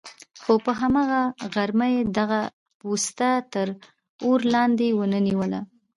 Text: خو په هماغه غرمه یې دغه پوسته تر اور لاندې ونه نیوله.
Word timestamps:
خو 0.41 0.53
په 0.65 0.71
هماغه 0.81 1.21
غرمه 1.53 1.87
یې 1.95 2.01
دغه 2.17 2.41
پوسته 2.79 3.29
تر 3.53 3.67
اور 4.25 4.39
لاندې 4.53 4.87
ونه 4.99 5.19
نیوله. 5.27 5.61